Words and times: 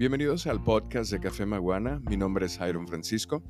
Bienvenidos 0.00 0.46
al 0.46 0.64
podcast 0.64 1.12
de 1.12 1.20
Café 1.20 1.44
Maguana. 1.44 2.00
Mi 2.08 2.16
nombre 2.16 2.46
es 2.46 2.58
Iron 2.66 2.88
Francisco. 2.88 3.42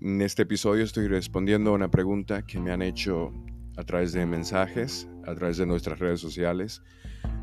En 0.00 0.22
este 0.22 0.42
episodio 0.42 0.84
estoy 0.84 1.08
respondiendo 1.08 1.70
a 1.70 1.74
una 1.74 1.90
pregunta 1.90 2.42
que 2.46 2.60
me 2.60 2.70
han 2.70 2.82
hecho 2.82 3.32
a 3.76 3.82
través 3.82 4.12
de 4.12 4.24
mensajes, 4.24 5.08
a 5.26 5.34
través 5.34 5.56
de 5.56 5.66
nuestras 5.66 5.98
redes 5.98 6.20
sociales. 6.20 6.82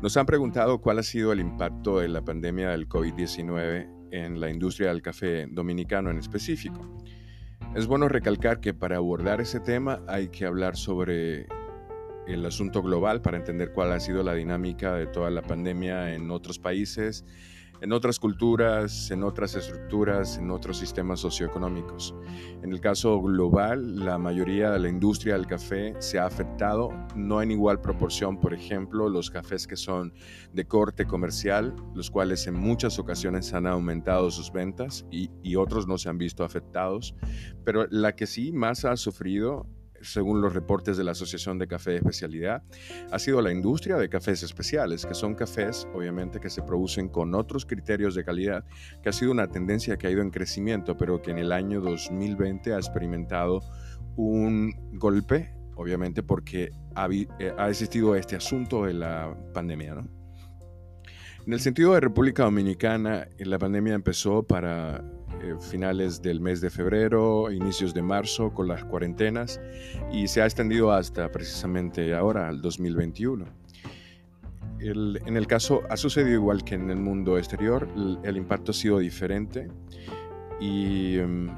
Nos 0.00 0.16
han 0.16 0.24
preguntado 0.24 0.80
cuál 0.80 1.00
ha 1.00 1.02
sido 1.02 1.32
el 1.32 1.40
impacto 1.40 1.98
de 1.98 2.08
la 2.08 2.24
pandemia 2.24 2.70
del 2.70 2.88
COVID-19 2.88 4.08
en 4.10 4.40
la 4.40 4.48
industria 4.48 4.88
del 4.88 5.02
café 5.02 5.46
dominicano 5.50 6.10
en 6.10 6.16
específico. 6.16 6.80
Es 7.76 7.86
bueno 7.86 8.08
recalcar 8.08 8.60
que 8.60 8.72
para 8.72 8.96
abordar 8.96 9.42
ese 9.42 9.60
tema 9.60 10.00
hay 10.08 10.28
que 10.28 10.46
hablar 10.46 10.78
sobre 10.78 11.46
el 12.26 12.46
asunto 12.46 12.80
global 12.80 13.20
para 13.20 13.36
entender 13.36 13.72
cuál 13.74 13.92
ha 13.92 14.00
sido 14.00 14.22
la 14.22 14.32
dinámica 14.32 14.94
de 14.94 15.08
toda 15.08 15.28
la 15.28 15.42
pandemia 15.42 16.14
en 16.14 16.30
otros 16.30 16.58
países 16.58 17.26
en 17.80 17.92
otras 17.92 18.18
culturas, 18.18 19.10
en 19.10 19.22
otras 19.22 19.54
estructuras, 19.54 20.36
en 20.38 20.50
otros 20.50 20.78
sistemas 20.78 21.20
socioeconómicos. 21.20 22.14
En 22.62 22.72
el 22.72 22.80
caso 22.80 23.20
global, 23.20 24.04
la 24.04 24.18
mayoría 24.18 24.70
de 24.70 24.78
la 24.78 24.88
industria 24.88 25.34
del 25.34 25.46
café 25.46 25.94
se 25.98 26.18
ha 26.18 26.26
afectado, 26.26 26.90
no 27.16 27.40
en 27.40 27.50
igual 27.50 27.80
proporción, 27.80 28.38
por 28.38 28.52
ejemplo, 28.52 29.08
los 29.08 29.30
cafés 29.30 29.66
que 29.66 29.76
son 29.76 30.12
de 30.52 30.66
corte 30.66 31.06
comercial, 31.06 31.74
los 31.94 32.10
cuales 32.10 32.46
en 32.46 32.54
muchas 32.54 32.98
ocasiones 32.98 33.52
han 33.54 33.66
aumentado 33.66 34.30
sus 34.30 34.52
ventas 34.52 35.06
y, 35.10 35.30
otros 35.60 35.86
no 35.86 35.98
se 35.98 36.08
han 36.08 36.16
visto 36.16 36.42
afectados, 36.42 37.14
pero 37.64 37.86
la 37.90 38.14
que 38.14 38.26
sí 38.26 38.50
más 38.50 38.86
ha 38.86 38.96
sufrido 38.96 39.66
según 40.00 40.40
los 40.40 40.54
reportes 40.54 40.96
de 40.96 41.04
la 41.04 41.12
Asociación 41.12 41.58
de 41.58 41.66
Café 41.66 41.92
de 41.92 41.96
Especialidad, 41.98 42.62
ha 43.10 43.18
sido 43.18 43.40
la 43.42 43.52
industria 43.52 43.96
de 43.96 44.08
cafés 44.08 44.42
especiales, 44.42 45.06
que 45.06 45.14
son 45.14 45.34
cafés, 45.34 45.86
obviamente, 45.94 46.40
que 46.40 46.50
se 46.50 46.62
producen 46.62 47.08
con 47.08 47.34
otros 47.34 47.66
criterios 47.66 48.14
de 48.14 48.24
calidad, 48.24 48.64
que 49.02 49.08
ha 49.08 49.12
sido 49.12 49.32
una 49.32 49.48
tendencia 49.48 49.96
que 49.96 50.06
ha 50.06 50.10
ido 50.10 50.22
en 50.22 50.30
crecimiento, 50.30 50.96
pero 50.96 51.20
que 51.22 51.30
en 51.30 51.38
el 51.38 51.52
año 51.52 51.80
2020 51.80 52.72
ha 52.72 52.76
experimentado 52.76 53.60
un 54.16 54.72
golpe, 54.92 55.54
obviamente, 55.76 56.22
porque 56.22 56.70
ha, 56.94 57.08
eh, 57.10 57.54
ha 57.56 57.68
existido 57.68 58.14
este 58.14 58.36
asunto 58.36 58.84
de 58.84 58.94
la 58.94 59.36
pandemia, 59.52 59.94
¿no? 59.94 60.20
En 61.46 61.54
el 61.54 61.60
sentido 61.60 61.94
de 61.94 62.00
República 62.00 62.44
Dominicana, 62.44 63.26
la 63.38 63.58
pandemia 63.58 63.94
empezó 63.94 64.42
para 64.42 65.02
eh, 65.42 65.54
finales 65.60 66.22
del 66.22 66.40
mes 66.40 66.60
de 66.60 66.70
febrero, 66.70 67.50
inicios 67.50 67.94
de 67.94 68.02
marzo 68.02 68.52
con 68.52 68.68
las 68.68 68.84
cuarentenas 68.84 69.60
y 70.12 70.28
se 70.28 70.42
ha 70.42 70.44
extendido 70.44 70.92
hasta 70.92 71.30
precisamente 71.30 72.14
ahora, 72.14 72.48
al 72.48 72.60
2021. 72.60 73.46
en 74.80 75.36
el 75.36 75.46
caso, 75.46 75.82
ha 75.90 75.96
sucedido 75.96 76.34
igual 76.34 76.64
que 76.64 76.74
en 76.74 76.90
el 76.90 76.98
mundo 76.98 77.38
exterior, 77.38 77.88
el, 78.22 78.36
impacto 78.36 78.70
ha 78.70 78.74
sido 78.74 78.98
diferente 78.98 79.68
y 80.60 81.18
em, 81.18 81.48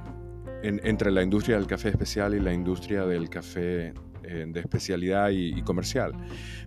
entre 0.62 1.10
la 1.10 1.22
industria 1.22 1.56
del 1.56 1.66
café 1.66 1.90
especial 1.90 2.34
y 2.34 2.40
la 2.40 2.52
industria 2.52 3.04
del 3.04 3.28
café 3.28 3.94
eh, 4.24 4.46
de 4.48 4.60
especialidad 4.60 5.30
y, 5.30 5.60
comercial. 5.62 6.12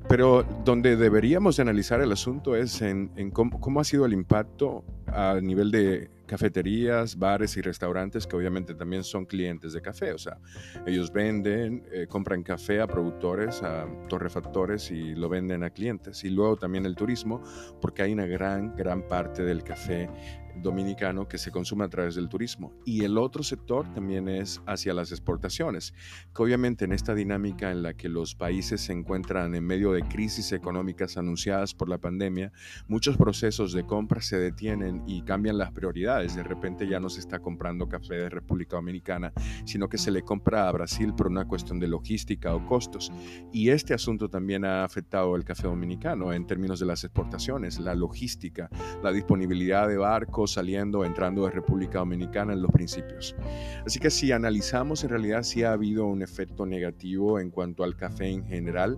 Pero 0.09 0.43
donde 0.65 0.97
deberíamos 0.97 1.59
analizar 1.59 2.01
el 2.01 2.11
asunto 2.11 2.55
es 2.55 2.81
en, 2.81 3.09
cómo, 3.31 3.79
ha 3.79 3.83
sido 3.85 4.05
el 4.05 4.13
impacto 4.13 4.83
a 5.07 5.39
nivel 5.41 5.71
de 5.71 6.09
cafeterías, 6.25 7.17
bares 7.17 7.57
y 7.57 7.61
restaurantes 7.61 8.27
que 8.27 8.35
obviamente 8.35 8.73
también 8.75 9.03
son 9.03 9.25
clientes 9.25 9.73
de 9.73 9.81
café. 9.81 10.13
O 10.13 10.17
sea, 10.17 10.37
ellos 10.85 11.11
venden, 11.11 11.83
eh, 11.91 12.07
compran 12.07 12.43
café 12.43 12.81
a 12.81 12.87
productores, 12.87 13.61
a 13.63 13.87
torrefactores 14.09 14.91
y 14.91 15.15
lo 15.15 15.29
venden 15.29 15.63
a 15.63 15.69
clientes. 15.69 16.23
Y 16.23 16.29
luego 16.29 16.57
también 16.57 16.85
el 16.85 16.95
turismo, 16.95 17.41
porque 17.81 18.03
hay 18.03 18.13
una 18.13 18.25
gran, 18.25 18.75
gran 18.75 19.07
parte 19.07 19.43
del 19.43 19.63
café 19.63 20.09
dominicano 20.61 21.27
que 21.27 21.37
se 21.37 21.51
consume 21.51 21.85
a 21.85 21.89
través 21.89 22.15
del 22.15 22.29
turismo. 22.29 22.73
Y 22.85 23.03
el 23.03 23.17
otro 23.17 23.43
sector 23.43 23.91
también 23.93 24.27
es 24.27 24.61
hacia 24.65 24.93
las 24.93 25.11
exportaciones, 25.11 25.93
que 26.33 26.43
obviamente 26.43 26.85
en 26.85 26.91
esta 26.91 27.13
dinámica 27.13 27.71
en 27.71 27.83
la 27.83 27.93
que 27.93 28.09
los 28.09 28.35
países 28.35 28.81
se 28.81 28.93
encuentran 28.93 29.55
en 29.55 29.65
medio 29.65 29.91
de 29.91 30.03
crisis 30.03 30.51
económicas 30.51 31.17
anunciadas 31.17 31.73
por 31.73 31.89
la 31.89 31.97
pandemia, 31.97 32.51
muchos 32.87 33.17
procesos 33.17 33.73
de 33.73 33.85
compra 33.85 34.21
se 34.21 34.37
detienen 34.37 35.03
y 35.07 35.21
cambian 35.23 35.57
las 35.57 35.71
prioridades. 35.71 36.35
De 36.35 36.43
repente 36.43 36.87
ya 36.87 36.99
no 36.99 37.09
se 37.09 37.19
está 37.19 37.39
comprando 37.39 37.87
café 37.87 38.15
de 38.15 38.29
República 38.29 38.75
Dominicana, 38.77 39.33
sino 39.65 39.89
que 39.89 39.97
se 39.97 40.11
le 40.11 40.21
compra 40.21 40.67
a 40.67 40.71
Brasil 40.71 41.13
por 41.13 41.27
una 41.27 41.47
cuestión 41.47 41.79
de 41.79 41.87
logística 41.87 42.55
o 42.55 42.65
costos. 42.65 43.11
Y 43.51 43.69
este 43.69 43.93
asunto 43.93 44.29
también 44.29 44.65
ha 44.65 44.83
afectado 44.83 45.35
el 45.35 45.43
café 45.43 45.67
dominicano 45.67 46.33
en 46.33 46.45
términos 46.45 46.79
de 46.79 46.85
las 46.85 47.03
exportaciones, 47.03 47.79
la 47.79 47.95
logística, 47.95 48.69
la 49.03 49.11
disponibilidad 49.11 49.87
de 49.87 49.97
barcos, 49.97 50.44
saliendo, 50.47 51.05
entrando 51.05 51.45
de 51.45 51.51
República 51.51 51.99
Dominicana 51.99 52.53
en 52.53 52.61
los 52.61 52.71
principios. 52.71 53.35
Así 53.85 53.99
que 53.99 54.09
si 54.09 54.31
analizamos, 54.31 55.03
en 55.03 55.09
realidad 55.09 55.43
sí 55.43 55.63
ha 55.63 55.71
habido 55.71 56.05
un 56.05 56.21
efecto 56.21 56.65
negativo 56.65 57.39
en 57.39 57.49
cuanto 57.49 57.83
al 57.83 57.95
café 57.95 58.27
en 58.27 58.45
general. 58.45 58.97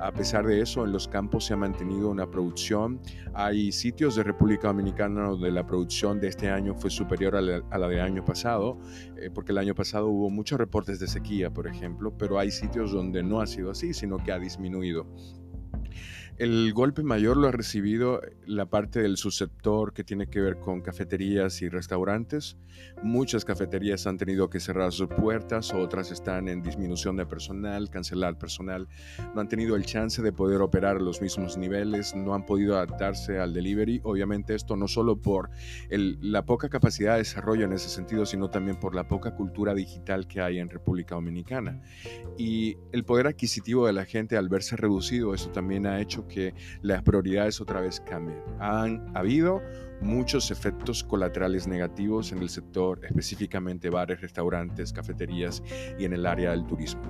A 0.00 0.12
pesar 0.12 0.46
de 0.46 0.60
eso, 0.60 0.84
en 0.84 0.92
los 0.92 1.08
campos 1.08 1.46
se 1.46 1.54
ha 1.54 1.56
mantenido 1.56 2.10
una 2.10 2.30
producción. 2.30 3.00
Hay 3.34 3.72
sitios 3.72 4.16
de 4.16 4.22
República 4.22 4.68
Dominicana 4.68 5.28
donde 5.28 5.50
la 5.50 5.66
producción 5.66 6.20
de 6.20 6.28
este 6.28 6.50
año 6.50 6.74
fue 6.74 6.90
superior 6.90 7.36
a 7.36 7.40
la, 7.40 7.88
del 7.88 8.00
año 8.00 8.24
pasado, 8.24 8.78
eh, 9.16 9.30
porque 9.32 9.52
el 9.52 9.58
año 9.58 9.74
pasado 9.74 10.08
hubo 10.08 10.30
muchos 10.30 10.58
reportes 10.58 11.00
de 11.00 11.06
sequía, 11.06 11.50
por 11.50 11.66
ejemplo, 11.66 12.16
pero 12.16 12.38
hay 12.38 12.50
sitios 12.50 12.92
donde 12.92 13.22
no 13.22 13.40
ha 13.40 13.46
sido 13.46 13.70
así, 13.70 13.94
sino 13.94 14.18
que 14.18 14.32
ha 14.32 14.38
disminuido. 14.38 15.06
El 16.38 16.72
golpe 16.72 17.02
mayor 17.02 17.36
lo 17.36 17.48
ha 17.48 17.50
recibido 17.50 18.20
la 18.46 18.66
parte 18.66 19.02
del 19.02 19.16
subsector 19.16 19.92
que 19.92 20.04
tiene 20.04 20.28
que 20.28 20.40
ver 20.40 20.60
con 20.60 20.82
cafeterías 20.82 21.62
y 21.62 21.68
restaurantes. 21.68 22.56
Muchas 23.02 23.44
cafeterías 23.44 24.06
han 24.06 24.18
tenido 24.18 24.48
que 24.48 24.60
cerrar 24.60 24.92
sus 24.92 25.08
puertas, 25.08 25.74
otras 25.74 26.12
están 26.12 26.46
en 26.46 26.62
disminución 26.62 27.16
de 27.16 27.26
personal, 27.26 27.90
cancelar 27.90 28.38
personal. 28.38 28.86
No 29.34 29.40
han 29.40 29.48
tenido 29.48 29.74
el 29.74 29.84
chance 29.84 30.22
de 30.22 30.32
poder 30.32 30.60
operar 30.60 30.98
a 30.98 31.00
los 31.00 31.20
mismos 31.20 31.58
niveles, 31.58 32.14
no 32.14 32.34
han 32.34 32.46
podido 32.46 32.76
adaptarse 32.76 33.40
al 33.40 33.52
delivery. 33.52 34.00
Obviamente 34.04 34.54
esto 34.54 34.76
no 34.76 34.86
solo 34.86 35.20
por 35.20 35.50
la 35.90 36.44
poca 36.44 36.68
capacidad 36.68 37.14
de 37.14 37.18
desarrollo 37.18 37.64
en 37.64 37.72
ese 37.72 37.88
sentido, 37.88 38.24
sino 38.24 38.48
también 38.48 38.78
por 38.78 38.94
la 38.94 39.08
poca 39.08 39.34
cultura 39.34 39.74
digital 39.74 40.28
que 40.28 40.40
hay 40.40 40.60
en 40.60 40.68
República 40.68 41.16
Dominicana. 41.16 41.82
Y 42.36 42.76
el 42.92 43.04
poder 43.04 43.26
adquisitivo 43.26 43.88
de 43.88 43.92
la 43.92 44.04
gente 44.04 44.36
al 44.36 44.48
verse 44.48 44.76
reducido, 44.76 45.34
eso 45.34 45.50
también 45.50 45.84
ha 45.84 46.00
hecho 46.00 46.27
que 46.28 46.54
las 46.82 47.02
prioridades 47.02 47.60
otra 47.60 47.80
vez 47.80 48.00
cambien. 48.00 48.40
Han 48.60 49.16
habido 49.16 49.62
muchos 50.00 50.50
efectos 50.50 51.02
colaterales 51.04 51.66
negativos 51.66 52.32
en 52.32 52.38
el 52.38 52.48
sector, 52.48 53.04
específicamente 53.04 53.90
bares, 53.90 54.20
restaurantes, 54.20 54.92
cafeterías 54.92 55.62
y 55.98 56.04
en 56.04 56.12
el 56.12 56.26
área 56.26 56.50
del 56.52 56.66
turismo. 56.66 57.02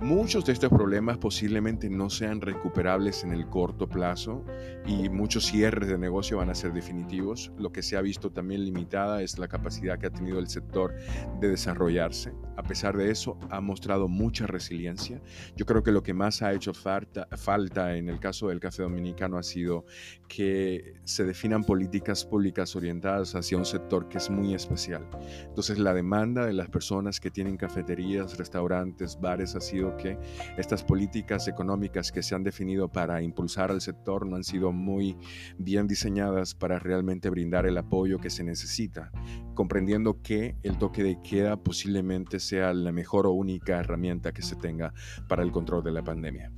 Muchos 0.00 0.44
de 0.44 0.52
estos 0.52 0.70
problemas 0.70 1.18
posiblemente 1.18 1.88
no 1.88 2.10
sean 2.10 2.40
recuperables 2.40 3.24
en 3.24 3.32
el 3.32 3.46
corto 3.46 3.88
plazo 3.88 4.44
y 4.86 5.08
muchos 5.08 5.46
cierres 5.46 5.88
de 5.88 5.98
negocio 5.98 6.38
van 6.38 6.50
a 6.50 6.54
ser 6.54 6.72
definitivos. 6.72 7.52
Lo 7.58 7.72
que 7.72 7.82
se 7.82 7.96
ha 7.96 8.02
visto 8.02 8.30
también 8.30 8.64
limitada 8.64 9.22
es 9.22 9.38
la 9.38 9.48
capacidad 9.48 9.98
que 9.98 10.06
ha 10.06 10.10
tenido 10.10 10.38
el 10.38 10.48
sector 10.48 10.94
de 11.40 11.48
desarrollarse. 11.48 12.32
A 12.56 12.62
pesar 12.62 12.96
de 12.96 13.10
eso, 13.10 13.38
ha 13.50 13.60
mostrado 13.60 14.08
mucha 14.08 14.46
resiliencia. 14.46 15.20
Yo 15.56 15.66
creo 15.66 15.82
que 15.82 15.92
lo 15.92 16.02
que 16.02 16.14
más 16.14 16.42
ha 16.42 16.52
hecho 16.52 16.72
falta, 16.72 17.26
falta 17.36 17.96
en 17.96 18.08
el 18.08 18.20
caso 18.20 18.48
del 18.48 18.60
café 18.60 18.82
dominicano 18.82 19.38
ha 19.38 19.42
sido 19.42 19.84
que 20.28 20.94
se 21.04 21.24
definan 21.24 21.64
políticas 21.64 22.23
públicas 22.24 22.74
orientadas 22.76 23.34
hacia 23.34 23.58
un 23.58 23.64
sector 23.64 24.08
que 24.08 24.18
es 24.18 24.30
muy 24.30 24.54
especial. 24.54 25.08
Entonces 25.46 25.78
la 25.78 25.94
demanda 25.94 26.46
de 26.46 26.52
las 26.52 26.68
personas 26.68 27.20
que 27.20 27.30
tienen 27.30 27.56
cafeterías, 27.56 28.38
restaurantes, 28.38 29.18
bares 29.20 29.54
ha 29.54 29.60
sido 29.60 29.96
que 29.96 30.18
estas 30.56 30.82
políticas 30.82 31.48
económicas 31.48 32.12
que 32.12 32.22
se 32.22 32.34
han 32.34 32.42
definido 32.42 32.88
para 32.88 33.22
impulsar 33.22 33.70
al 33.70 33.80
sector 33.80 34.26
no 34.26 34.36
han 34.36 34.44
sido 34.44 34.72
muy 34.72 35.16
bien 35.58 35.86
diseñadas 35.86 36.54
para 36.54 36.78
realmente 36.78 37.30
brindar 37.30 37.66
el 37.66 37.78
apoyo 37.78 38.18
que 38.18 38.30
se 38.30 38.44
necesita, 38.44 39.10
comprendiendo 39.54 40.20
que 40.22 40.56
el 40.62 40.78
toque 40.78 41.02
de 41.02 41.20
queda 41.22 41.56
posiblemente 41.56 42.40
sea 42.40 42.72
la 42.72 42.92
mejor 42.92 43.26
o 43.26 43.32
única 43.32 43.78
herramienta 43.78 44.32
que 44.32 44.42
se 44.42 44.56
tenga 44.56 44.92
para 45.28 45.42
el 45.42 45.52
control 45.52 45.82
de 45.84 45.92
la 45.92 46.04
pandemia. 46.04 46.52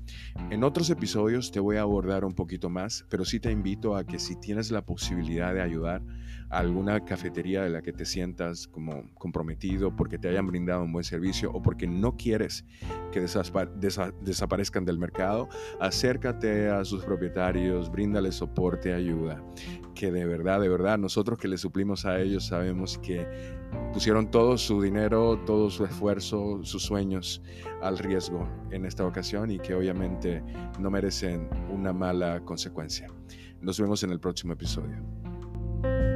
En 0.51 0.65
otros 0.65 0.91
episodios 0.91 1.51
te 1.51 1.61
voy 1.61 1.77
a 1.77 1.83
abordar 1.83 2.25
un 2.25 2.35
poquito 2.35 2.71
más, 2.71 3.05
pero 3.09 3.25
sí 3.25 3.41
te 3.41 3.51
invito 3.51 3.97
a 3.97 4.05
que 4.05 4.19
si 4.19 4.37
tienes 4.37 4.71
la 4.71 4.85
posibilidad 4.85 5.56
de 5.57 5.63
ayudar 5.63 6.03
a 6.51 6.59
alguna 6.59 7.05
cafetería 7.05 7.63
de 7.63 7.71
la 7.71 7.83
que 7.83 7.93
te 7.93 8.05
sientas 8.05 8.69
como 8.69 9.13
comprometido 9.15 9.95
porque 9.95 10.19
te 10.19 10.29
hayan 10.29 10.47
brindado 10.47 10.83
un 10.83 10.93
buen 10.93 11.05
servicio 11.05 11.51
o 11.53 11.63
porque 11.63 11.87
no 11.87 12.17
quieres 12.17 12.65
que 13.13 13.21
desaparezcan 13.21 14.85
del 14.85 14.99
mercado, 14.99 15.49
acércate 15.81 16.69
a 16.69 16.85
sus 16.85 17.05
propietarios, 17.05 17.91
bríndales 17.91 18.37
soporte, 18.37 18.93
ayuda, 18.93 19.43
que 19.95 20.13
de 20.13 20.25
verdad, 20.25 20.61
de 20.61 20.69
verdad, 20.69 20.99
nosotros 20.99 21.39
que 21.39 21.49
le 21.49 21.59
suplimos 21.59 22.05
a 22.05 22.21
ellos 22.21 22.47
sabemos 22.47 22.99
que 22.99 23.27
pusieron 23.93 24.31
todo 24.31 24.59
su 24.59 24.81
dinero, 24.83 25.41
todo 25.47 25.71
su 25.71 25.85
esfuerzo, 25.85 26.61
sus 26.63 26.83
sueños 26.83 27.43
al 27.83 27.99
riesgo 27.99 28.49
en 28.71 28.85
esta 28.85 29.05
ocasión 29.05 29.51
y 29.51 29.59
que 29.59 29.75
obviamente 29.75 30.43
no 30.79 30.91
merecen 30.91 31.49
una 31.71 31.93
mala 31.93 32.41
consecuencia. 32.45 33.09
Nos 33.61 33.81
vemos 33.81 34.03
en 34.03 34.11
el 34.11 34.21
próximo 34.21 34.53
episodio. 34.53 35.16
thank 35.87 36.01
you 36.01 36.16